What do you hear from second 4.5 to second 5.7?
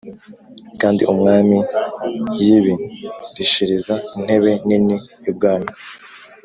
nini y ubwami